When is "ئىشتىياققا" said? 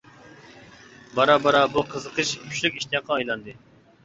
2.81-3.19